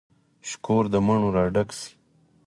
شکور 0.49 0.83
د 0.93 0.95
مڼو 1.05 1.29
را 1.35 1.45
ډک 1.53 1.69
شي 1.79 1.91